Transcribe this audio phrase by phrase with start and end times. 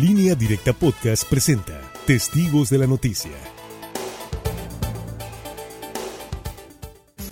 [0.00, 3.30] Línea Directa Podcast presenta Testigos de la Noticia.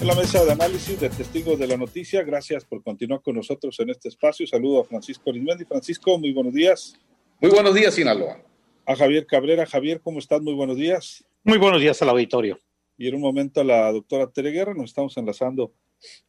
[0.01, 3.79] En la mesa de análisis de Testigos de la Noticia, gracias por continuar con nosotros
[3.81, 4.47] en este espacio.
[4.47, 5.67] Saludo a Francisco Arismendi.
[5.67, 6.99] Francisco, muy buenos días.
[7.39, 8.41] Muy buenos días, Sinaloa.
[8.87, 9.67] A Javier Cabrera.
[9.67, 10.41] Javier, ¿cómo estás?
[10.41, 11.23] Muy buenos días.
[11.43, 12.59] Muy buenos días al auditorio.
[12.96, 15.75] Y en un momento a la doctora Tere Guerra, nos estamos enlazando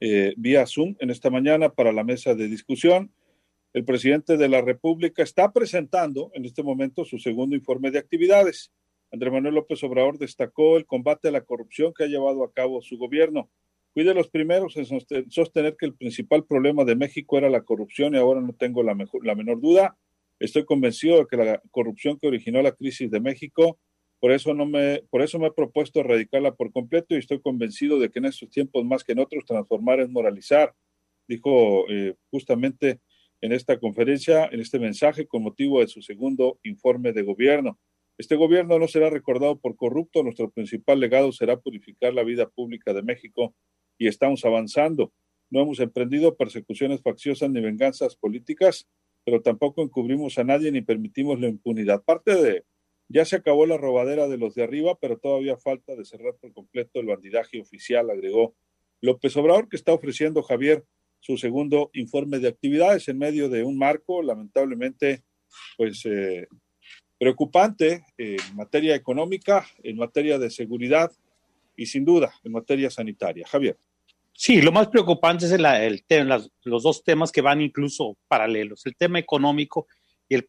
[0.02, 3.10] eh, vía Zoom en esta mañana para la mesa de discusión.
[3.76, 8.72] El presidente de la República está presentando en este momento su segundo informe de actividades.
[9.12, 12.81] Andrés Manuel López Obrador destacó el combate a la corrupción que ha llevado a cabo
[12.81, 13.50] su gobierno.
[13.94, 14.86] Fui de los primeros en
[15.30, 18.95] sostener que el principal problema de México era la corrupción y ahora no tengo la,
[18.95, 19.98] mejor, la menor duda.
[20.39, 23.78] Estoy convencido de que la corrupción que originó la crisis de México,
[24.22, 28.00] por eso, no me, por eso me he propuesto erradicarla por completo y estoy convencido
[28.00, 30.73] de que en estos tiempos más que en otros transformar es moralizar,
[31.28, 33.02] dijo eh, justamente
[33.45, 37.77] en esta conferencia, en este mensaje con motivo de su segundo informe de gobierno.
[38.17, 42.92] Este gobierno no será recordado por corrupto, nuestro principal legado será purificar la vida pública
[42.94, 43.53] de México
[44.00, 45.14] y estamos avanzando.
[45.52, 48.88] No hemos emprendido persecuciones facciosas ni venganzas políticas,
[49.23, 52.03] pero tampoco encubrimos a nadie ni permitimos la impunidad.
[52.03, 52.64] Parte de,
[53.09, 56.52] ya se acabó la robadera de los de arriba, pero todavía falta de cerrar por
[56.52, 58.55] completo el bandidaje oficial, agregó
[59.02, 60.83] López Obrador, que está ofreciendo Javier
[61.26, 65.23] su segundo informe de actividades en medio de un marco lamentablemente
[65.76, 66.48] pues eh,
[67.17, 71.12] preocupante en materia económica, en materia de seguridad
[71.76, 73.48] y sin duda en materia sanitaria.
[73.48, 73.76] Javier.
[74.34, 76.04] Sí, lo más preocupante es el, el
[76.64, 79.88] los dos temas que van incluso paralelos, el tema económico
[80.30, 80.45] y el,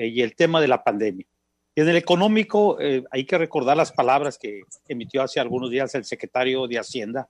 [0.00, 1.26] y el tema de la pandemia.
[1.74, 5.94] Y en el económico eh, hay que recordar las palabras que emitió hace algunos días
[5.94, 7.28] el secretario de Hacienda,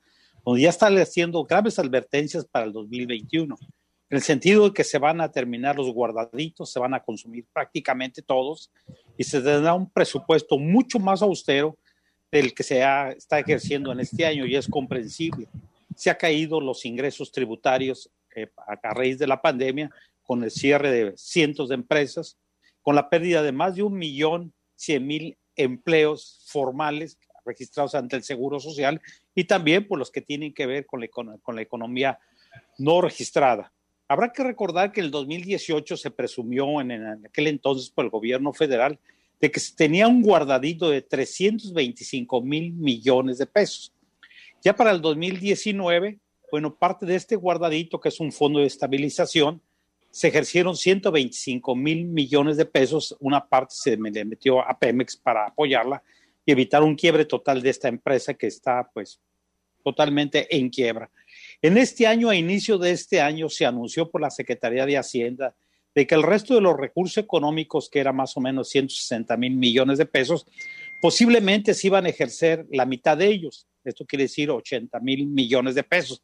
[0.49, 3.55] donde ya están haciendo graves advertencias para el 2021,
[4.09, 7.45] en el sentido de que se van a terminar los guardaditos, se van a consumir
[7.53, 8.71] prácticamente todos
[9.19, 11.77] y se tendrá un presupuesto mucho más austero
[12.33, 15.49] del que se ha, está ejerciendo en este año y es comprensible.
[15.95, 19.91] Se han caído los ingresos tributarios eh, a raíz de la pandemia
[20.23, 22.39] con el cierre de cientos de empresas,
[22.81, 28.23] con la pérdida de más de un millón cien mil empleos formales registrados ante el
[28.23, 29.01] Seguro Social
[29.35, 32.19] y también por los que tienen que ver con la, con la economía
[32.79, 33.73] no registrada.
[34.07, 38.11] Habrá que recordar que en el 2018 se presumió en, en, aquel entonces por el
[38.11, 38.99] gobierno federal
[39.41, 43.93] de que se tenía un guardadito de 325 mil millones de pesos.
[44.63, 46.19] Ya para el 2019,
[46.51, 49.61] bueno, parte de este guardadito, que es un fondo de estabilización,
[50.11, 53.17] se ejercieron 125 mil millones de pesos.
[53.21, 56.03] Una parte se le metió a Pemex para apoyarla
[56.49, 59.21] y evitar un quiebre total de esta empresa que está pues
[59.85, 61.11] totalmente en quiebra.
[61.61, 65.55] En este año, a inicio de este año, se anunció por la Secretaría de Hacienda
[65.95, 69.57] de que el resto de los recursos económicos, que era más o menos 160 mil
[69.57, 70.47] millones de pesos,
[71.03, 73.67] posiblemente se iban a ejercer la mitad de ellos.
[73.85, 76.23] Esto quiere decir 80 mil millones de pesos.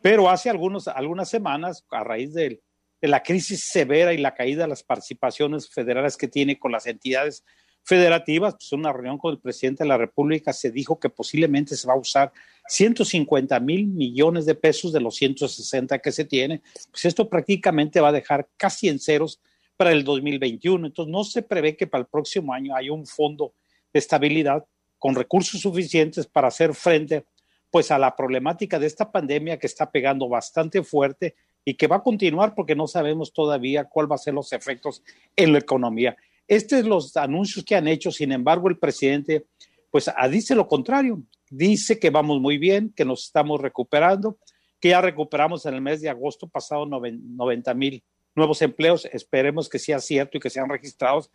[0.00, 2.62] Pero hace algunos, algunas semanas, a raíz de,
[3.00, 6.86] de la crisis severa y la caída de las participaciones federales que tiene con las
[6.86, 7.42] entidades
[7.84, 11.86] federativas, pues una reunión con el presidente de la República se dijo que posiblemente se
[11.88, 12.32] va a usar
[12.68, 18.08] 150 mil millones de pesos de los 160 que se tiene, pues esto prácticamente va
[18.08, 19.40] a dejar casi en ceros
[19.76, 20.86] para el 2021.
[20.86, 23.54] Entonces no se prevé que para el próximo año haya un fondo
[23.92, 24.66] de estabilidad
[24.98, 27.24] con recursos suficientes para hacer frente
[27.70, 31.34] pues a la problemática de esta pandemia que está pegando bastante fuerte
[31.64, 35.02] y que va a continuar porque no sabemos todavía cuál va a ser los efectos
[35.36, 36.16] en la economía.
[36.48, 39.46] Estos son los anuncios que han hecho, sin embargo, el presidente
[39.90, 44.38] pues ah, dice lo contrario, dice que vamos muy bien, que nos estamos recuperando,
[44.80, 48.02] que ya recuperamos en el mes de agosto pasado 90 mil
[48.34, 51.30] nuevos empleos, esperemos que sea cierto y que sean registrados,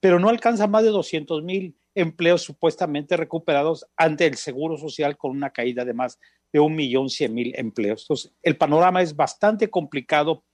[0.00, 5.32] pero no alcanza más de 200 mil empleos supuestamente recuperados ante el Seguro Social con
[5.32, 6.18] una caída de más
[6.52, 8.02] de un millón cien mil empleos.
[8.02, 10.44] Entonces, el panorama es bastante complicado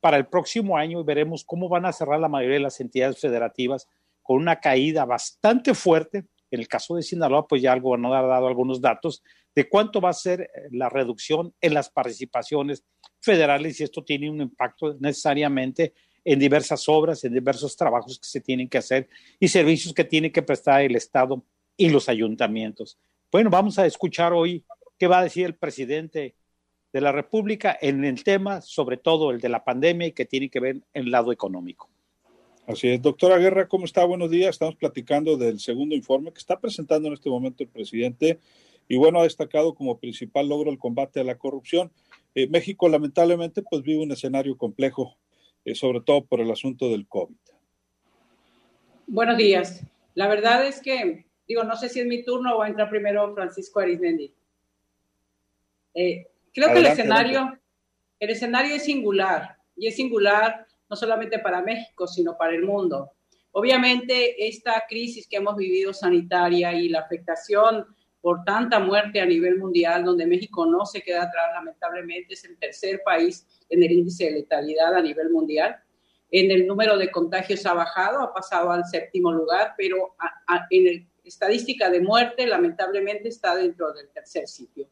[0.00, 3.18] para el próximo año y veremos cómo van a cerrar la mayoría de las entidades
[3.20, 3.88] federativas
[4.22, 6.26] con una caída bastante fuerte.
[6.50, 9.22] En el caso de Sinaloa, pues ya el gobernador ha dado algunos datos
[9.54, 12.84] de cuánto va a ser eh, la reducción en las participaciones
[13.20, 15.94] federales y esto tiene un impacto necesariamente
[16.24, 19.08] en diversas obras, en diversos trabajos que se tienen que hacer
[19.40, 21.42] y servicios que tiene que prestar el Estado
[21.76, 22.98] y los ayuntamientos.
[23.30, 24.64] Bueno, vamos a escuchar hoy
[24.98, 26.34] qué va a decir el presidente
[26.96, 30.48] de la República en el tema, sobre todo el de la pandemia y que tiene
[30.48, 31.90] que ver en el lado económico.
[32.66, 33.02] Así es.
[33.02, 34.02] Doctora Guerra, ¿cómo está?
[34.06, 34.48] Buenos días.
[34.48, 38.40] Estamos platicando del segundo informe que está presentando en este momento el presidente
[38.88, 41.92] y bueno, ha destacado como principal logro el combate a la corrupción.
[42.34, 45.18] Eh, México lamentablemente pues vive un escenario complejo,
[45.66, 47.36] eh, sobre todo por el asunto del COVID.
[49.06, 49.84] Buenos días.
[50.14, 53.80] La verdad es que, digo, no sé si es mi turno o entra primero Francisco
[53.80, 54.32] Arismendi.
[55.92, 57.58] Eh, creo que el escenario,
[58.18, 63.12] el escenario es singular y es singular no solamente para México, sino para el mundo.
[63.52, 67.86] Obviamente, esta crisis que hemos vivido sanitaria y la afectación
[68.20, 72.58] por tanta muerte a nivel mundial, donde México no se queda atrás, lamentablemente es el
[72.58, 75.76] tercer país en el índice de letalidad a nivel mundial.
[76.30, 80.16] En el número de contagios ha bajado, ha pasado al séptimo lugar, pero
[80.70, 80.90] en la
[81.22, 84.88] estadística de muerte, lamentablemente, está dentro del tercer sitio.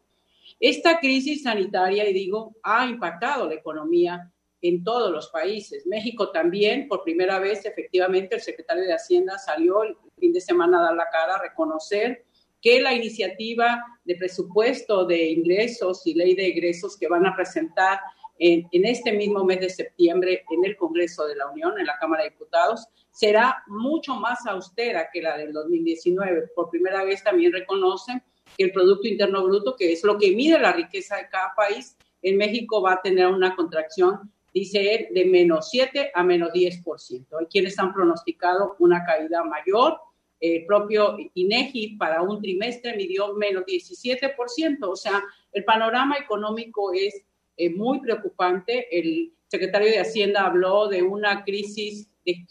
[0.66, 4.32] Esta crisis sanitaria, y digo, ha impactado la economía
[4.62, 5.86] en todos los países.
[5.86, 10.78] México también, por primera vez, efectivamente, el secretario de Hacienda salió el fin de semana
[10.78, 12.24] a dar la cara, a reconocer
[12.62, 18.00] que la iniciativa de presupuesto de ingresos y ley de egresos que van a presentar
[18.38, 21.98] en, en, este mismo mes de septiembre en el Congreso de la Unión, en la
[21.98, 26.52] Cámara de Diputados, será mucho más austera que la del 2019.
[26.56, 28.22] Por primera vez también reconocen
[28.56, 31.96] que el Producto Interno Bruto, que es lo que mide la riqueza de cada país,
[32.22, 37.26] en México va a tener una contracción dice él, de menos 7 a menos 10%.
[37.38, 39.98] Hay quienes han pronosticado una caída mayor.
[40.40, 44.78] El propio INEGI para un trimestre midió menos 17%.
[44.82, 45.22] O sea,
[45.52, 47.20] el panorama económico es
[47.56, 48.86] eh, muy preocupante.
[48.96, 52.46] El secretario de Hacienda habló de una crisis de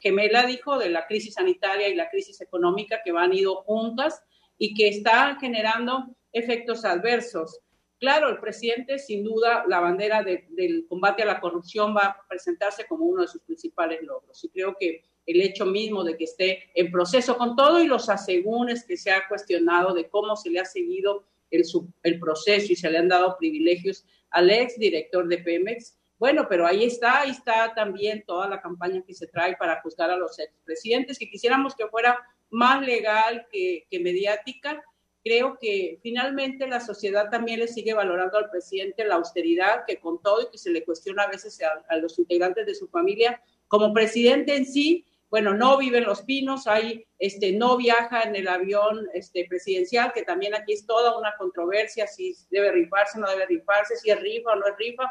[0.00, 4.22] gemela, dijo, de la crisis sanitaria y la crisis económica que van ido juntas
[4.58, 7.60] y que está generando efectos adversos.
[7.98, 12.86] Claro, el presidente, sin duda, la bandera del combate a la corrupción va a presentarse
[12.86, 14.42] como uno de sus principales logros.
[14.44, 18.08] Y creo que el hecho mismo de que esté en proceso con todo y los
[18.08, 21.64] asegúnes que se ha cuestionado de cómo se le ha seguido el,
[22.02, 25.96] el proceso y se le han dado privilegios al ex director de Pemex.
[26.18, 30.10] Bueno, pero ahí está, ahí está también toda la campaña que se trae para juzgar
[30.10, 32.18] a los expresidentes, que quisiéramos que fuera
[32.50, 34.82] más legal que, que mediática,
[35.24, 40.20] creo que finalmente la sociedad también le sigue valorando al presidente la austeridad que con
[40.20, 41.58] todo y que se le cuestiona a veces
[41.88, 46.22] a, los integrantes de su familia, como presidente en sí, bueno, no vive en Los
[46.22, 51.18] Pinos, hay, este, no viaja en el avión este, presidencial, que también aquí es toda
[51.18, 55.10] una controversia, si debe rifarse no debe rifarse, si es rifa o no es rifa,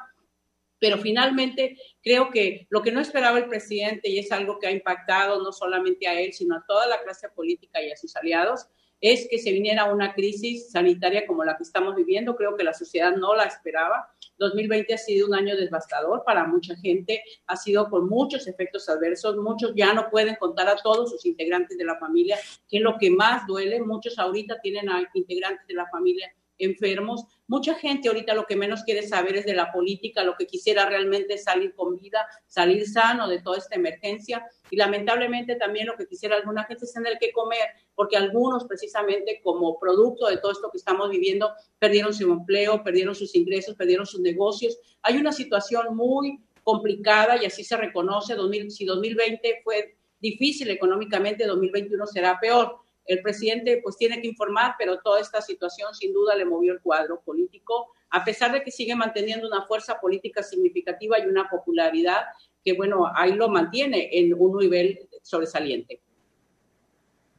[0.83, 4.71] pero finalmente creo que lo que no esperaba el presidente, y es algo que ha
[4.71, 8.67] impactado no solamente a él, sino a toda la clase política y a sus aliados,
[8.99, 12.35] es que se viniera una crisis sanitaria como la que estamos viviendo.
[12.35, 14.09] Creo que la sociedad no la esperaba.
[14.39, 19.37] 2020 ha sido un año devastador para mucha gente, ha sido con muchos efectos adversos.
[19.37, 22.37] Muchos ya no pueden contar a todos sus integrantes de la familia,
[22.67, 23.79] que es lo que más duele.
[23.79, 27.25] Muchos ahorita tienen a integrantes de la familia enfermos.
[27.47, 30.85] Mucha gente ahorita lo que menos quiere saber es de la política, lo que quisiera
[30.85, 35.95] realmente es salir con vida, salir sano de toda esta emergencia y lamentablemente también lo
[35.95, 40.51] que quisiera alguna gente es tener que comer, porque algunos precisamente como producto de todo
[40.51, 44.77] esto que estamos viviendo perdieron su empleo, perdieron sus ingresos, perdieron sus negocios.
[45.01, 48.35] Hay una situación muy complicada y así se reconoce.
[48.69, 54.99] si 2020 fue difícil económicamente, 2021 será peor el presidente pues tiene que informar, pero
[54.99, 58.95] toda esta situación sin duda le movió el cuadro político, a pesar de que sigue
[58.95, 62.21] manteniendo una fuerza política significativa y una popularidad
[62.63, 66.01] que, bueno, ahí lo mantiene en un nivel sobresaliente.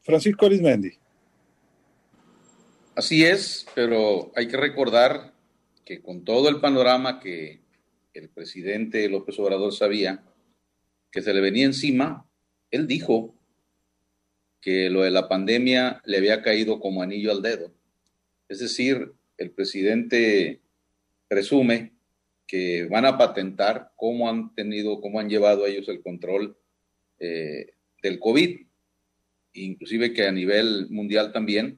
[0.01, 0.91] Francisco Arismendi.
[2.95, 5.33] Así es, pero hay que recordar
[5.83, 7.61] que con todo el panorama que
[8.13, 10.23] el presidente López Obrador sabía
[11.11, 12.29] que se le venía encima,
[12.71, 13.34] él dijo
[14.65, 17.71] que lo de la pandemia le había caído como anillo al dedo.
[18.49, 20.59] Es decir, el presidente
[21.27, 21.93] presume
[22.47, 26.57] que van a patentar cómo han tenido, cómo han llevado ellos el control
[27.19, 28.61] eh, del COVID,
[29.53, 31.77] inclusive que a nivel mundial también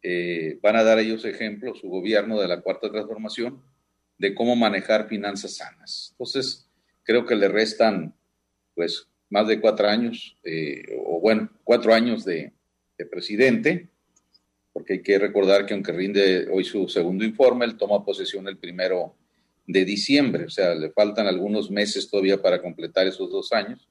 [0.00, 3.60] eh, van a dar ellos ejemplo, su gobierno de la cuarta transformación,
[4.18, 6.10] de cómo manejar finanzas sanas.
[6.12, 6.70] Entonces,
[7.02, 8.14] creo que le restan,
[8.76, 10.84] pues, más de cuatro años, eh,
[11.24, 12.52] bueno, cuatro años de,
[13.10, 13.88] presidente,
[14.74, 18.58] porque hay que recordar que aunque rinde hoy su segundo informe, él toma posesión el
[18.58, 19.16] primero
[19.66, 23.88] de diciembre, o sea, le faltan algunos meses todavía para completar esos dos años.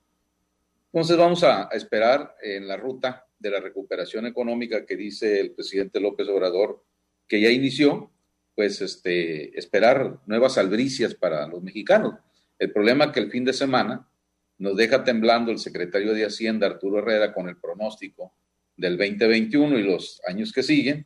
[0.92, 6.00] Entonces vamos a, esperar en la ruta de la recuperación económica que dice el presidente
[6.00, 6.84] López Obrador
[7.28, 8.12] que ya inició,
[8.54, 12.14] pues este, esperar nuevas albricias para los mexicanos.
[12.60, 14.08] El problema es que el fin de semana
[14.58, 18.34] nos deja temblando el secretario de Hacienda, Arturo Herrera, con el pronóstico
[18.76, 21.06] del 2021 y los años que siguen,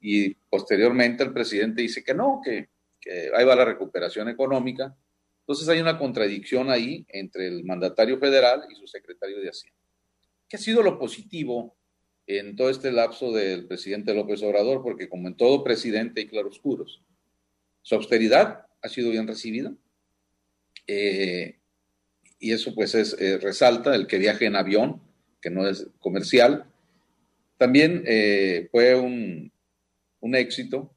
[0.00, 2.68] y posteriormente el presidente dice que no, que,
[3.34, 4.96] ahí va la recuperación económica.
[5.40, 9.78] Entonces hay una contradicción ahí entre el mandatario federal y su secretario de Hacienda.
[10.48, 11.76] ¿Qué ha sido lo positivo
[12.26, 14.82] en todo este lapso del presidente López Obrador?
[14.82, 17.02] Porque como en todo presidente hay claroscuros.
[17.82, 19.72] Su austeridad ha sido bien recibida.
[20.86, 21.57] Eh,
[22.38, 25.00] y eso pues es, eh, resalta el que viaje en avión,
[25.40, 26.64] que no es comercial.
[27.56, 29.52] También eh, fue un,
[30.20, 30.94] un, éxito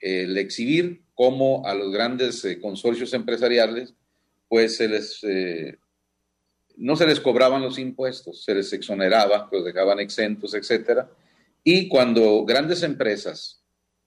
[0.00, 3.94] el exhibir cómo a los grandes consorcios empresariales
[4.48, 5.22] pues se les
[6.76, 11.10] no se les cobraban los impuestos, se les exoneraba, los dejaban exentos, etcétera.
[11.64, 13.62] Y cuando grandes empresas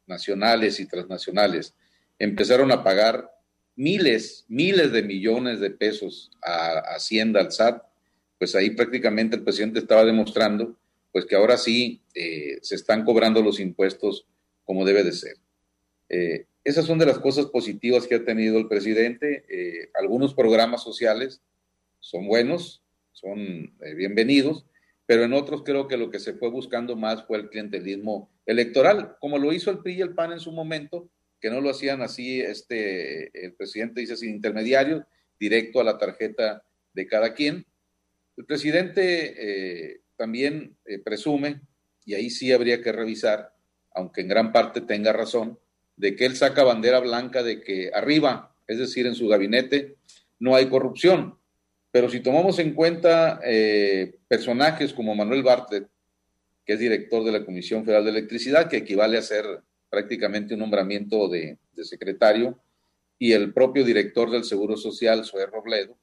[0.07, 1.73] nacionales y transnacionales
[2.19, 3.31] empezaron a pagar
[3.75, 7.84] miles, miles de millones de pesos a, Hacienda, al SAT,
[8.38, 10.75] pues ahí prácticamente el presidente estaba demostrando
[11.12, 14.27] pues que ahora sí eh, se están cobrando los impuestos
[14.65, 15.38] como debe de ser.
[16.10, 19.46] Eh, esas son de las cosas positivas que ha tenido el presidente.
[19.48, 21.41] Eh, algunos programas sociales
[22.01, 24.65] son buenos, son bienvenidos,
[25.05, 29.15] pero en otros creo que lo que se fue buscando más fue el clientelismo electoral,
[29.22, 31.08] como lo hizo el PRI y el PAN en su momento,
[31.39, 35.03] que no lo hacían así, este, el presidente dice sin intermediarios,
[35.39, 36.63] directo a la tarjeta
[36.93, 37.65] de cada quien.
[38.37, 41.61] El presidente eh, también eh, presume,
[42.05, 43.53] y ahí sí habría que revisar,
[43.93, 45.59] aunque en gran parte tenga razón,
[45.97, 49.95] de que él saca bandera blanca de que arriba, es decir, en su gabinete,
[50.39, 51.37] no hay corrupción.
[51.91, 55.87] Pero si tomamos en cuenta eh, personajes como Manuel Bartlett,
[56.65, 59.45] que es director de la Comisión Federal de Electricidad, que equivale a ser
[59.95, 62.59] prácticamente un nombramiento de, secretario,
[63.17, 65.97] y el propio director del Seguro Social, Zoé Robledo,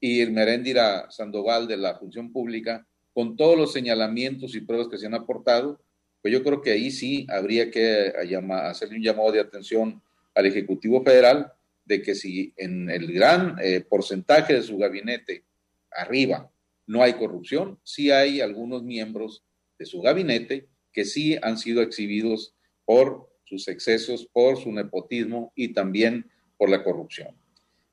[0.00, 4.96] y el Meréndira Sandoval de la Función Pública, con todos los señalamientos y pruebas que
[4.96, 5.82] se han aportado,
[6.22, 8.10] pues yo creo que ahí sí habría que
[8.70, 10.02] hacerle un llamado de atención
[10.34, 11.52] al Ejecutivo Federal
[11.84, 15.44] de que si en el gran eh, porcentaje de su gabinete
[15.90, 16.50] arriba
[16.86, 19.44] no hay corrupción, sí hay algunos miembros
[19.78, 22.55] de su gabinete que sí han sido exhibidos
[22.86, 27.36] por sus excesos, por su nepotismo y también por la corrupción.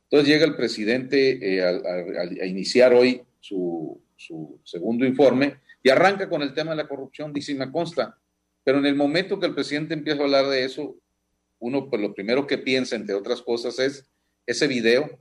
[0.03, 6.41] Entonces llega el presidente eh, a, iniciar hoy su, su, segundo informe y arranca con
[6.41, 8.17] el tema de la corrupción, dice y me consta,
[8.63, 10.95] pero en el momento que el presidente empieza a hablar de eso,
[11.59, 14.07] uno pues lo primero que piensa, entre otras cosas, es
[14.45, 15.19] ese video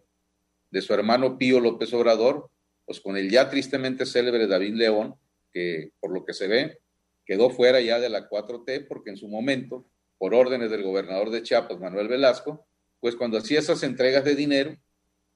[0.70, 2.50] de su hermano Pío López Obrador,
[2.84, 5.14] pues con el ya tristemente célebre David León,
[5.52, 6.78] que por lo que se ve
[7.24, 9.84] quedó fuera ya de la 4T, porque en su momento,
[10.18, 12.66] por órdenes del gobernador de Chiapas, Manuel Velasco,
[13.00, 14.76] pues cuando hacía esas entregas de dinero,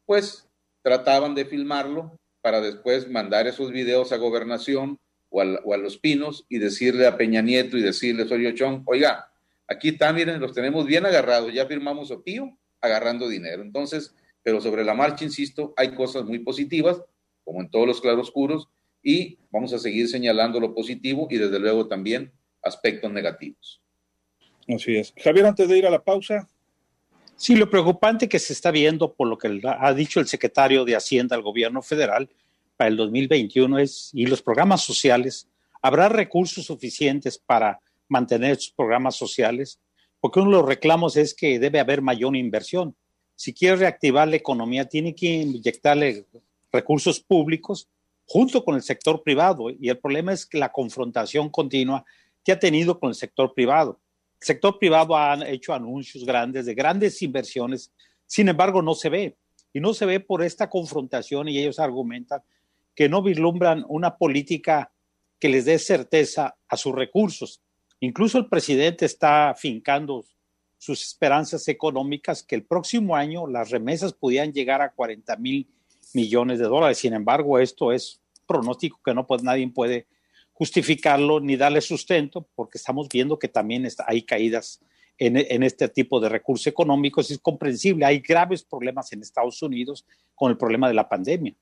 [0.05, 0.49] pues
[0.83, 4.99] trataban de filmarlo para después mandar esos videos a gobernación
[5.31, 9.31] o a, los pinos y decirle a Peña Nieto y decirle a Osorio Chong, oiga,
[9.69, 13.63] Aquí está, miren, los tenemos bien agarrados, ya firmamos opío agarrando dinero.
[13.63, 17.03] Entonces, pero sobre la marcha, insisto, hay cosas muy positivas,
[17.45, 18.69] como en todos los claroscuros,
[19.07, 23.81] y vamos a seguir señalando lo positivo y desde luego también aspectos negativos.
[24.69, 25.15] Así es.
[25.17, 26.49] Javier, antes de ir a la pausa.
[27.37, 30.97] Sí, lo preocupante que se está viendo por lo que ha dicho el secretario de
[30.97, 32.29] Hacienda al gobierno federal
[32.77, 35.47] para el 2021 es, y los programas sociales,
[35.81, 39.79] ¿habrá recursos suficientes para mantener sus programas sociales,
[40.19, 42.97] porque uno de los reclamos es que debe haber mayor inversión.
[43.37, 46.27] Si quiere reactivar la economía, tiene que inyectarle
[46.73, 47.89] recursos públicos
[48.27, 49.71] junto con el sector privado.
[49.71, 52.05] Y el problema es la confrontación continua
[52.45, 54.01] que ha tenido con el sector privado.
[54.41, 57.93] El sector privado ha hecho anuncios grandes de grandes inversiones,
[58.27, 59.37] sin embargo no se ve.
[59.73, 62.43] Y no se ve por esta confrontación y ellos argumentan
[62.95, 64.91] que no vislumbran una política
[65.39, 67.61] que les dé certeza a sus recursos.
[68.01, 70.25] Incluso el presidente está fincando
[70.79, 75.69] sus esperanzas económicas que el próximo año las remesas pudieran llegar a 40 mil
[76.15, 76.99] millones de dólares.
[76.99, 80.07] Sin embargo, esto es pronóstico que no nadie puede
[80.53, 84.81] justificarlo ni darle sustento porque estamos viendo que también hay caídas
[85.19, 87.31] en, en, este tipo de recursos económicos.
[87.31, 88.05] Es comprensible.
[88.05, 91.55] Hay graves problemas en Estados Unidos con el problema de la pandemia.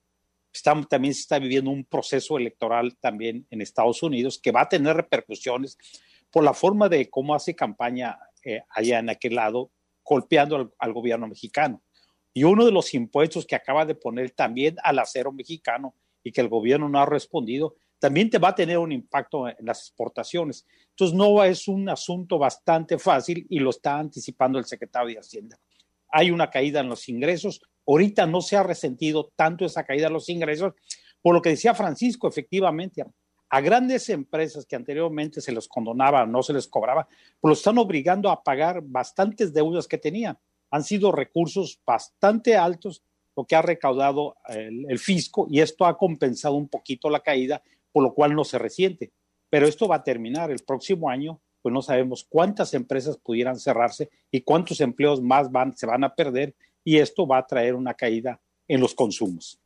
[0.89, 4.97] también se está viviendo un proceso electoral también en Estados Unidos que va a tener
[4.97, 5.79] repercusiones
[6.31, 9.71] por la forma de cómo hace campaña eh, allá en aquel lado,
[10.05, 11.81] golpeando al, gobierno mexicano.
[12.35, 16.41] Y uno de los impuestos que acaba de poner también al acero mexicano y que
[16.41, 20.67] el gobierno no ha respondido, también te va a tener un impacto en las exportaciones.
[20.91, 25.59] Entonces, no es un asunto bastante fácil y lo está anticipando el secretario de Hacienda.
[26.11, 27.63] Hay una caída en los ingresos.
[27.87, 30.75] Ahorita no se ha resentido tanto esa caída en los ingresos,
[31.23, 33.05] por lo que decía Francisco, efectivamente,
[33.49, 37.07] a grandes empresas que anteriormente se les condonaba, no se les cobraba,
[37.41, 40.37] pues lo están obligando a pagar bastantes deudas que tenían.
[40.75, 43.05] Han sido recursos bastante altos
[43.37, 47.63] lo que ha recaudado el, fisco y esto ha compensado un poquito la caída
[47.93, 49.13] por lo cual no se resiente.
[49.51, 54.11] Pero esto va a terminar el próximo año, pues no sabemos cuántas empresas pudieran cerrarse
[54.33, 57.95] y cuántos empleos más van, se van a perder y esto va a traer una
[57.95, 59.61] caída en los consumos.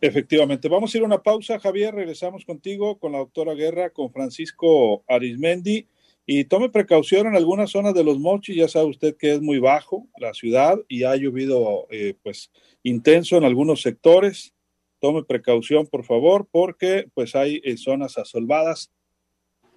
[0.00, 0.68] Efectivamente.
[0.68, 1.92] Vamos a ir a una pausa, Javier.
[1.92, 5.88] Regresamos contigo con la doctora Guerra, con Francisco Arismendi.
[6.26, 8.56] Y tome precaución en algunas zonas de los mochis.
[8.56, 12.50] Ya sabe usted que es muy bajo la ciudad y ha llovido eh, pues
[12.82, 14.54] intenso en algunos sectores.
[15.00, 18.92] Tome precaución, por favor, porque pues hay eh, zonas asolvadas.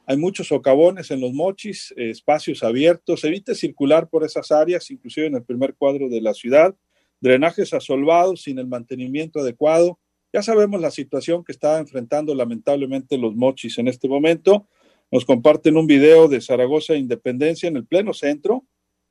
[0.05, 3.23] Hay muchos socavones en los mochis, eh, espacios abiertos.
[3.23, 6.75] Evite circular por esas áreas, inclusive en el primer cuadro de la ciudad.
[7.21, 9.97] Drenajes asolvados sin el mantenimiento adecuado
[10.33, 14.67] ya sabemos la situación que está enfrentando lamentablemente los mochis en este momento.
[15.12, 18.65] Nos comparten un video de Zaragoza Independencia en el pleno centro,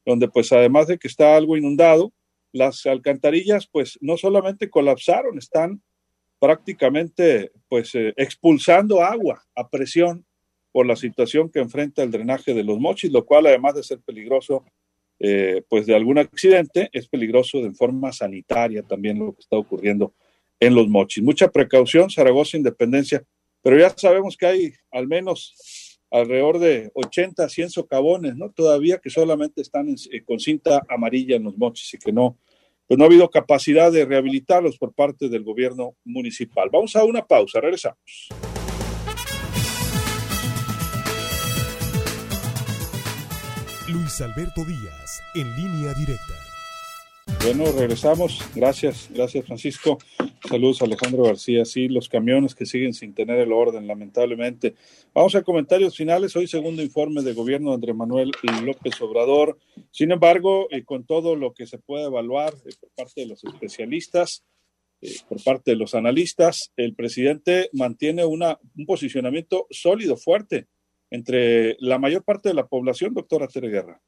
[0.04, 2.12] donde pues además de que está algo inundado,
[2.52, 5.82] las alcantarillas pues no solamente colapsaron, están
[6.38, 10.26] prácticamente pues eh, expulsando agua a presión
[10.72, 14.00] por la situación que enfrenta el drenaje de los mochis, lo cual además de ser
[14.00, 14.64] peligroso
[15.20, 20.14] eh, pues de algún accidente, es peligroso de forma sanitaria también lo que está ocurriendo
[20.58, 21.22] en los mochis.
[21.22, 23.22] Mucha precaución, Zaragoza Independencia,
[23.62, 25.54] pero ya sabemos que hay al menos
[26.12, 28.50] alrededor de 80, 100 socavones, ¿no?
[28.50, 32.38] Todavía que solamente están eh, con cinta amarilla en los mochis y que no,
[32.86, 36.68] pues no ha habido capacidad de rehabilitarlos por parte del gobierno municipal.
[36.70, 38.28] Vamos a una pausa, regresamos.
[43.88, 46.51] Luis Alberto Díaz, en línea directa.
[47.44, 48.40] Bueno, regresamos.
[48.54, 49.98] Gracias, gracias Francisco.
[50.48, 51.64] Saludos Alejandro García.
[51.64, 54.76] Sí, los camiones que siguen sin tener el orden, lamentablemente.
[55.12, 56.36] Vamos a comentarios finales.
[56.36, 58.30] Hoy segundo informe de gobierno de Andrés Manuel
[58.64, 59.58] López Obrador.
[59.90, 63.42] Sin embargo, eh, con todo lo que se puede evaluar eh, por parte de los
[63.42, 64.44] especialistas,
[65.00, 70.68] eh, por parte de los analistas, el presidente mantiene una, un posicionamiento sólido, fuerte,
[71.10, 74.00] entre la mayor parte de la población, doctora Tere Guerra.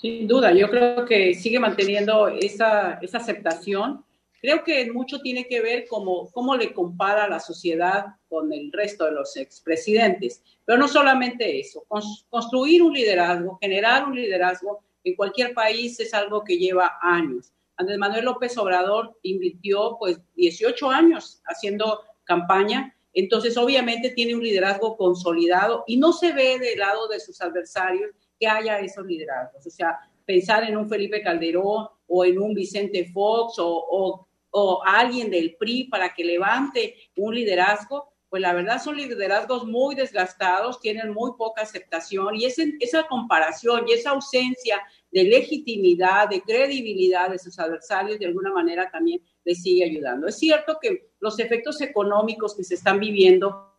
[0.00, 4.04] Sin duda, yo creo que sigue manteniendo esa, esa aceptación.
[4.40, 9.06] Creo que mucho tiene que ver cómo, cómo le compara la sociedad con el resto
[9.06, 10.40] de los expresidentes.
[10.64, 11.84] Pero no solamente eso,
[12.30, 17.52] construir un liderazgo, generar un liderazgo en cualquier país es algo que lleva años.
[17.76, 24.96] Andrés Manuel López Obrador invirtió pues 18 años haciendo campaña, entonces obviamente tiene un liderazgo
[24.96, 29.66] consolidado y no se ve del lado de sus adversarios que haya esos liderazgos.
[29.66, 35.30] O sea, pensar en un Felipe Calderón o en un Vicente Fox o, o, alguien
[35.30, 41.12] del PRI para que levante un liderazgo, pues la verdad son liderazgos muy desgastados, tienen
[41.12, 47.38] muy poca aceptación y ese, esa comparación y esa ausencia de legitimidad, de credibilidad de
[47.38, 50.26] sus adversarios, de alguna manera también les sigue ayudando.
[50.26, 53.77] Es cierto que los efectos económicos que se están viviendo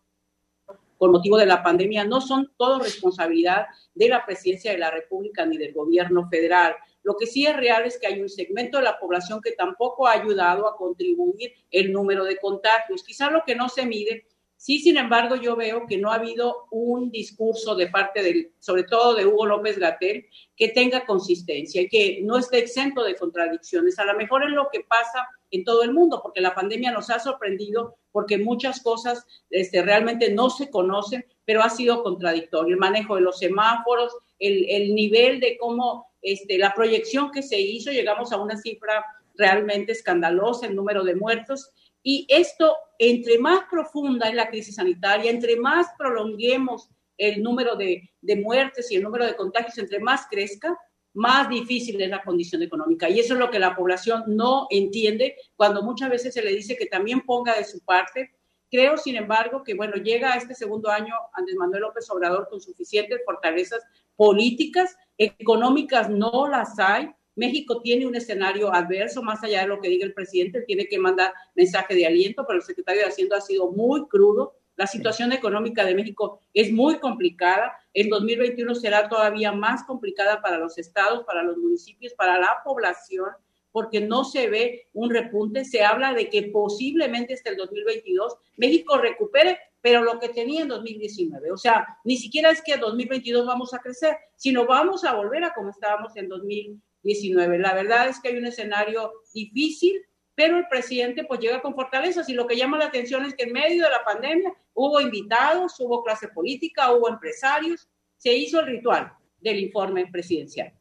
[0.99, 5.45] con motivo de la pandemia no son todo responsabilidad de la presidencia de la República
[5.45, 6.75] ni del gobierno federal.
[7.03, 10.05] Lo que sí es real es que hay un segmento de la población que tampoco
[10.05, 13.03] ha ayudado a contribuir el número de contagios.
[13.03, 14.25] Quizá lo que no se mide
[14.62, 18.84] Sí, sin embargo, yo veo que no ha habido un discurso de parte del, sobre
[18.84, 23.98] todo de Hugo López Gatel, que tenga consistencia y que no esté exento de contradicciones.
[24.00, 27.10] A lo mejor es lo que pasa en todo el mundo, porque la pandemia nos
[27.10, 32.74] ha sorprendido, porque muchas cosas este, realmente no se conocen, pero ha sido contradictorio.
[32.74, 37.62] El manejo de los semáforos, el, el nivel de cómo este, la proyección que se
[37.62, 41.72] hizo, llegamos a una cifra realmente escandalosa, el número de muertos,
[42.03, 48.09] y esto, entre más profunda es la crisis sanitaria, entre más prolonguemos el número de,
[48.41, 50.77] muertes y el número de contagios, entre más crezca,
[51.13, 53.09] más difícil es la condición económica.
[53.09, 56.77] Y eso es lo que la población no entiende cuando muchas veces se le dice
[56.77, 58.31] que también ponga de su parte.
[58.71, 62.62] Creo, sin embargo, que bueno, llega a este segundo año Andrés Manuel López Obrador con
[62.62, 63.83] suficientes fortalezas
[64.15, 67.09] políticas, económicas no las hay,
[67.39, 70.99] México tiene un escenario adverso, más allá de lo que diga el presidente, tiene que
[70.99, 74.56] mandar mensaje de aliento, pero el secretario de Hacienda ha sido muy crudo.
[74.75, 77.73] La situación económica de México es muy complicada.
[77.93, 83.30] En 2021 será todavía más complicada para los estados, para los municipios, para la población,
[83.71, 85.63] porque no se ve un repunte.
[85.63, 90.67] Se habla de que posiblemente hasta el 2022 México recupere, pero lo que tenía en
[90.67, 91.54] 2019.
[91.54, 95.45] O sea, ni siquiera es que en 2022 vamos a crecer, sino vamos a volver
[95.45, 97.59] a como estábamos en 2019 19.
[97.59, 100.01] La verdad es que hay un escenario difícil,
[100.35, 103.43] pero el presidente pues llega con fortalezas y lo que llama la atención es que
[103.43, 108.67] en medio de la pandemia hubo invitados, hubo clase política, hubo empresarios, se hizo el
[108.67, 110.73] ritual del informe presidencial.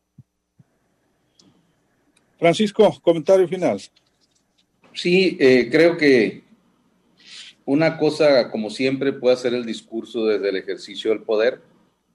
[2.38, 3.81] Francisco, comentario final.
[4.94, 6.44] Sí, eh, creo que
[7.64, 11.61] una cosa, como siempre, puede ser el discurso desde el ejercicio del poder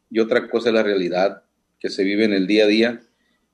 [0.09, 1.43] y otra cosa es la realidad
[1.79, 3.01] que se vive en el día a día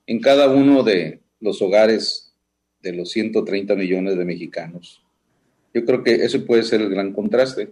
[0.09, 2.33] en cada uno de los hogares
[2.81, 5.03] de los 130 millones de mexicanos.
[5.73, 7.69] Yo creo que ese puede ser el gran contraste.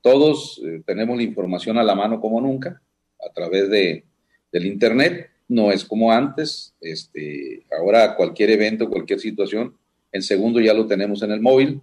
[0.00, 2.80] Todos eh, tenemos la información a la mano como nunca
[3.24, 4.04] a través de,
[4.52, 5.30] del Internet.
[5.48, 6.74] No es como antes.
[6.80, 9.76] Este, ahora cualquier evento, cualquier situación,
[10.12, 11.80] en segundo ya lo tenemos en el móvil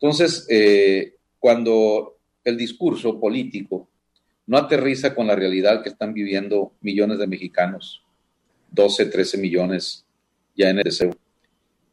[0.00, 3.90] entonces, eh, cuando el discurso político
[4.46, 8.02] no aterriza con la realidad que están viviendo millones de mexicanos,
[8.72, 10.04] 12, 13 millones
[10.56, 11.16] ya en el deseo,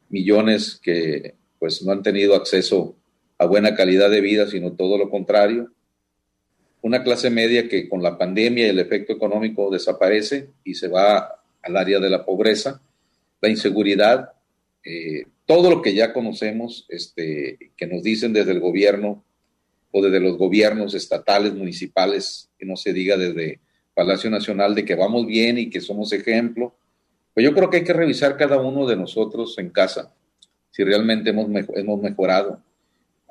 [0.09, 2.95] millones que pues no han tenido acceso
[3.37, 5.71] a buena calidad de vida, sino todo lo contrario,
[6.81, 11.41] una clase media que con la pandemia y el efecto económico desaparece y se va
[11.61, 12.81] al área de la pobreza,
[13.41, 14.31] la inseguridad,
[14.83, 19.23] eh, todo lo que ya conocemos, este, que nos dicen desde el gobierno
[19.91, 23.59] o desde los gobiernos estatales, municipales, que no se diga desde
[23.97, 26.71] Palacio Nacional de que vamos bien y que somos ejemplo,
[27.33, 30.13] pues yo creo que hay que revisar cada uno de nosotros en casa,
[30.69, 32.61] si realmente hemos, hemos mejorado.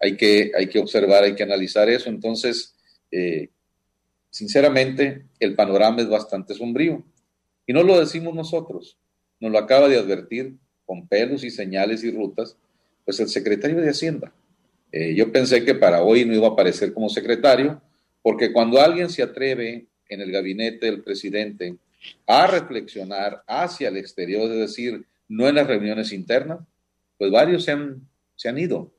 [0.03, 2.09] Hay que, hay que observar, hay que analizar eso.
[2.09, 2.75] Entonces,
[3.13, 3.49] eh,
[4.29, 7.05] sinceramente, el panorama es bastante sombrío.
[7.65, 8.99] Y no lo decimos nosotros,
[9.39, 12.57] nos lo acaba de advertir con pelos y señales y rutas,
[13.05, 14.33] pues el secretario de Hacienda.
[14.91, 17.81] Eh, yo pensé que para hoy no iba a aparecer como secretario,
[18.21, 21.77] porque cuando alguien se atreve en el gabinete del presidente
[22.27, 26.61] a reflexionar hacia el exterior, es decir, no en las reuniones internas,
[27.19, 28.93] pues varios se han, se han ido.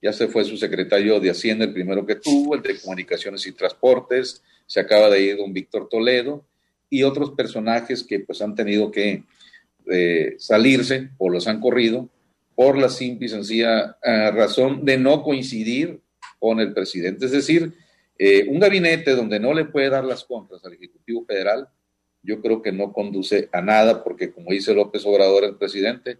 [0.00, 3.52] Ya se fue su secretario de Hacienda, el primero que tuvo, el de Comunicaciones y
[3.52, 6.44] Transportes, se acaba de ir don Víctor Toledo
[6.88, 9.24] y otros personajes que pues han tenido que
[10.38, 12.08] salirse o los han corrido
[12.54, 16.00] por la simple y sencilla eh, razón de no coincidir
[16.38, 17.26] con el presidente.
[17.26, 17.72] Es decir,
[18.18, 21.68] eh, un gabinete donde no le puede dar las contras al Ejecutivo Federal,
[22.22, 26.18] yo creo que no conduce a nada, porque como dice López Obrador, el presidente,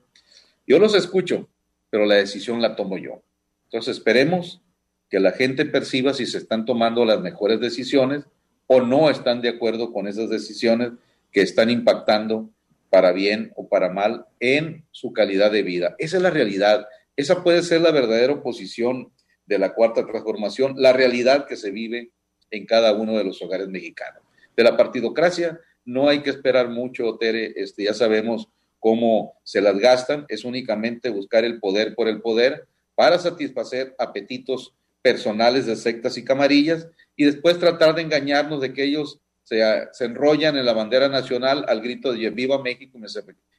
[0.67, 1.49] yo los escucho,
[1.91, 3.23] pero la decisión la tomo yo.
[3.65, 4.63] Entonces esperemos
[5.11, 8.25] que la gente perciba si se están tomando las mejores decisiones
[8.67, 10.93] o no están de acuerdo con esas decisiones
[11.33, 12.51] que están impactando
[12.91, 15.95] para bien o para mal en su calidad de vida.
[15.99, 16.87] Esa es la realidad.
[17.17, 19.11] Esa puede ser la verdadera oposición
[19.49, 22.11] de la cuarta transformación, la realidad que se vive
[22.51, 24.23] en cada uno de los hogares mexicanos.
[24.57, 29.79] De la partidocracia no hay que esperar mucho, Tere, este, ya sabemos cómo se las
[29.79, 36.19] gastan, es únicamente buscar el poder por el poder para satisfacer apetitos personales de sectas
[36.19, 39.63] y camarillas y después tratar de engañarnos de que ellos se,
[40.01, 42.99] enrollan en la bandera nacional al grito de viva México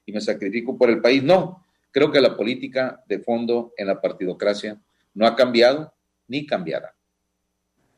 [0.05, 1.23] y me, sacrifico por el país.
[1.23, 4.79] No, creo que la política de fondo en la partidocracia
[5.19, 5.93] no ha cambiado
[6.29, 6.95] ni cambiará.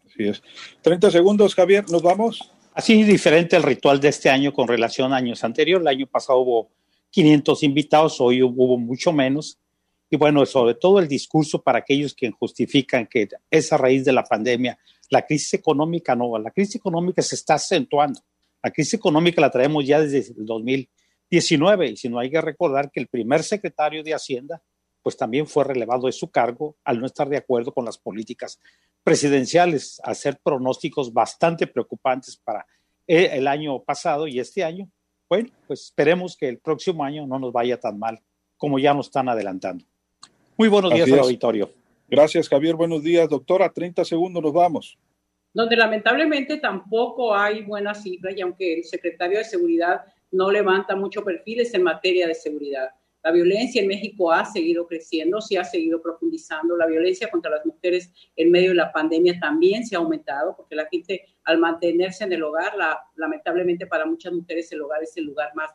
[0.08, 0.42] Así es.
[0.82, 2.52] 30 segundos, Javier, nos vamos.
[2.74, 5.84] Así diferente el ritual de este año con relación a años anteriores.
[5.84, 6.72] El año pasado hubo
[7.12, 9.60] 500 invitados, hoy hubo mucho menos.
[10.10, 14.24] Y bueno, sobre todo el discurso para aquellos que justifican que esa raíz de la
[14.24, 14.80] pandemia
[15.12, 18.20] la crisis económica no, la crisis económica se está acentuando.
[18.64, 22.90] La crisis económica la traemos ya desde el 2019 y si no hay que recordar
[22.90, 24.64] que el primer secretario de Hacienda
[25.02, 28.60] pues también fue relevado de su cargo al no estar de acuerdo con las políticas
[29.04, 32.66] presidenciales, hacer pronósticos bastante preocupantes para
[33.08, 34.90] eh, el año pasado y este año.
[35.28, 38.22] Bueno, pues esperemos que el próximo año no nos vaya tan mal
[38.58, 39.84] como ya nos están adelantando.
[40.58, 41.72] Muy buenos días al auditorio.
[42.08, 42.76] Gracias, Javier.
[42.76, 43.72] Buenos días, doctora.
[43.72, 44.98] 30 segundos, nos vamos.
[45.54, 51.24] Donde lamentablemente tampoco hay buenas cifras y aunque el secretario de Seguridad no levanta mucho
[51.24, 52.90] perfiles en materia de seguridad.
[53.24, 56.76] La violencia en México ha seguido creciendo, se ha seguido profundizando.
[56.76, 60.76] La violencia contra las mujeres en medio de la pandemia también se ha aumentado porque
[60.76, 62.74] la gente al mantenerse en el hogar,
[63.16, 65.72] lamentablemente para muchas mujeres el hogar es el lugar más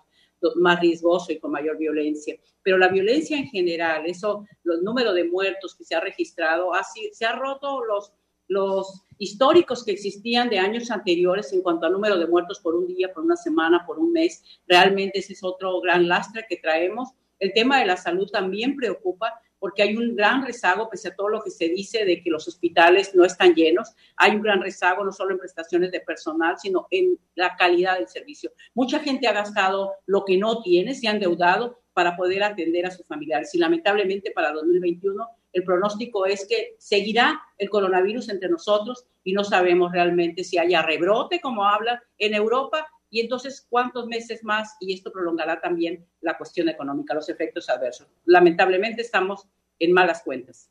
[0.57, 2.37] más riesgoso y con mayor violencia.
[2.63, 7.11] Pero la violencia en general, eso, los números de muertos que se ha registrado, así,
[7.13, 8.13] se ha roto los,
[8.49, 12.87] los históricos que existían de años anteriores en cuanto al número de muertos por un
[12.87, 14.43] día, por una semana, por un mes.
[14.67, 17.11] Realmente ese es otro gran lastre que traemos.
[17.39, 21.29] El tema de la salud también preocupa porque hay un gran rezago, pese a todo
[21.29, 25.03] lo que se dice de que los hospitales no están llenos, hay un gran rezago
[25.03, 28.53] no solo en prestaciones de personal, sino en la calidad del servicio.
[28.75, 32.91] Mucha gente ha gastado lo que no tiene, se ha endeudado para poder atender a
[32.91, 39.07] sus familiares y lamentablemente para 2021 el pronóstico es que seguirá el coronavirus entre nosotros
[39.25, 44.43] y no sabemos realmente si haya rebrote, como hablan en Europa, y entonces cuántos meses
[44.43, 48.09] más y esto prolongará también la cuestión económica, los efectos adversos.
[48.25, 49.47] Lamentablemente estamos
[49.79, 50.71] en malas cuentas.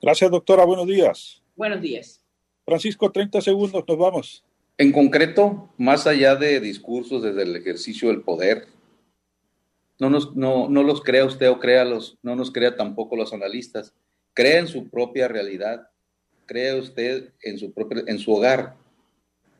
[0.00, 0.64] Gracias, doctora.
[0.64, 1.42] Buenos días.
[1.56, 2.22] Buenos días.
[2.64, 4.44] Francisco, 30 segundos, nos vamos.
[4.76, 8.68] En concreto, más allá de discursos desde el ejercicio del poder,
[9.98, 13.94] no, nos, no, no los crea usted o créalos, no nos crea tampoco los analistas.
[14.34, 15.90] Crea en su propia realidad,
[16.46, 18.76] crea usted en su, propio, en su hogar.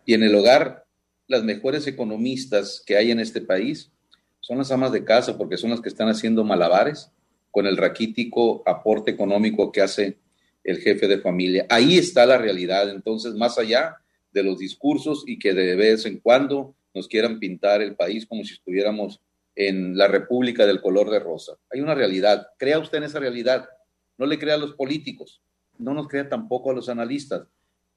[0.05, 0.87] Y en el hogar,
[1.29, 3.93] las mejores economistas que hay en este país
[4.41, 7.13] son las amas de casa, porque son las que están haciendo malabares
[7.51, 10.19] con el raquítico aporte económico que hace
[10.65, 11.67] el jefe de familia.
[11.69, 12.91] Ahí está la realidad.
[12.91, 13.97] Entonces, más allá
[14.33, 18.45] de los discursos y que de vez en cuando nos quieran pintar el país como
[18.45, 19.21] si estuviéramos
[19.55, 21.59] en la República del color de rosa.
[21.71, 22.49] Hay una realidad.
[22.59, 23.69] Crea usted en esa realidad.
[24.17, 25.43] No le crea a los políticos.
[25.79, 27.47] No nos crea tampoco a los analistas.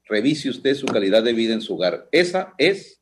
[0.04, 2.08] Revise usted su calidad de vida en su hogar.
[2.10, 3.01] Esa es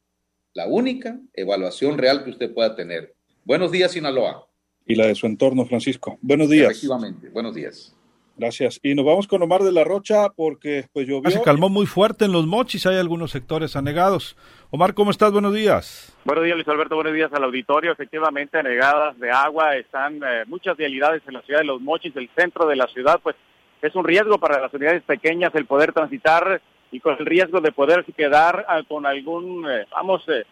[0.54, 3.14] la única evaluación real que usted pueda tener.
[3.44, 4.46] Buenos días, Sinaloa.
[4.86, 6.18] Y la de su entorno, Francisco.
[6.20, 6.70] Buenos días.
[6.70, 7.28] Efectivamente.
[7.28, 7.94] Buenos días.
[8.36, 8.80] Gracias.
[8.82, 11.28] Y nos vamos con Omar de la Rocha porque pues llovió.
[11.28, 14.34] Ah, se calmó muy fuerte en los mochis, hay algunos sectores anegados.
[14.70, 15.30] Omar, ¿cómo estás?
[15.30, 16.16] Buenos días.
[16.24, 16.94] Buenos días, Luis Alberto.
[16.94, 17.92] Buenos días al auditorio.
[17.92, 22.30] Efectivamente, anegadas de agua están eh, muchas realidades en la ciudad de los mochis, el
[22.34, 23.36] centro de la ciudad, pues
[23.82, 27.72] es un riesgo para las unidades pequeñas el poder transitar y con el riesgo de
[27.72, 30.44] poder quedar uh, con algún, eh, vamos, eh,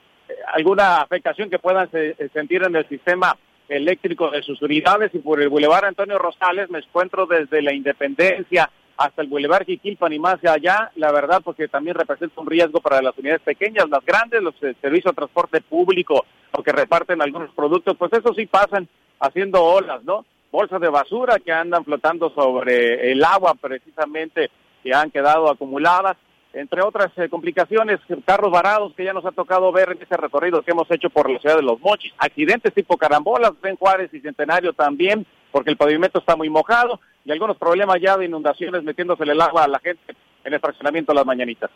[0.55, 3.37] alguna afectación que puedan se, sentir en el sistema
[3.69, 8.71] eléctrico de sus unidades y por el Boulevard Antonio Rosales me encuentro desde la Independencia
[8.97, 13.01] hasta el Boulevard Jiquilpan y más allá, la verdad, porque también representa un riesgo para
[13.01, 17.51] las unidades pequeñas, las grandes, los eh, servicios de transporte público o que reparten algunos
[17.53, 18.89] productos, pues eso sí pasan
[19.21, 20.25] haciendo olas, ¿no?
[20.51, 24.51] Bolsas de basura que andan flotando sobre el agua precisamente
[24.83, 26.17] que han quedado acumuladas
[26.61, 30.63] entre otras eh, complicaciones, carros varados que ya nos ha tocado ver en ese recorrido
[30.63, 34.21] que hemos hecho por la ciudad de Los Mochis, accidentes tipo carambolas, Ben Juárez y
[34.21, 39.23] Centenario también, porque el pavimento está muy mojado y algunos problemas ya de inundaciones metiéndose
[39.23, 41.71] el agua a la gente en el fraccionamiento de las mañanitas.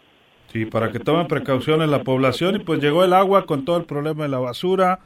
[0.48, 3.84] Sí, para que tomen precauciones la población y pues llegó el agua con todo el
[3.84, 4.98] problema de la basura,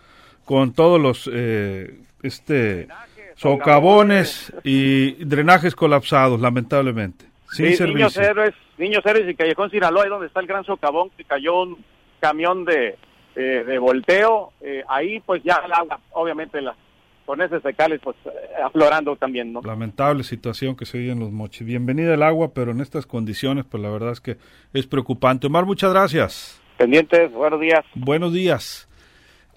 [0.44, 2.88] con todos los eh, este
[3.36, 7.26] socavones y drenajes colapsados, lamentablemente.
[7.56, 11.62] Sí, niños héroes, niños héroes y Callejón Sinaloa, donde está el gran socavón que cayó
[11.62, 11.84] un
[12.20, 12.96] camión de,
[13.34, 14.52] eh, de volteo.
[14.60, 16.76] Eh, ahí pues ya el agua, obviamente las
[17.24, 18.30] con ese secales pues eh,
[18.64, 19.60] aflorando también, ¿no?
[19.62, 21.66] Lamentable situación que se vive en los mochis.
[21.66, 24.36] Bienvenida el agua, pero en estas condiciones pues la verdad es que
[24.72, 25.48] es preocupante.
[25.48, 26.62] Omar, muchas gracias.
[26.78, 27.84] Pendientes, buenos días.
[27.94, 28.88] Buenos días.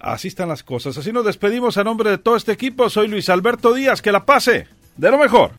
[0.00, 0.96] Así están las cosas.
[0.98, 2.88] Así nos despedimos a nombre de todo este equipo.
[2.88, 4.00] Soy Luis Alberto Díaz.
[4.00, 4.66] Que la pase.
[4.96, 5.50] De lo mejor.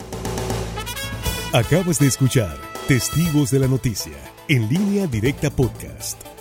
[1.53, 6.40] Acabas de escuchar Testigos de la Noticia, en línea directa podcast.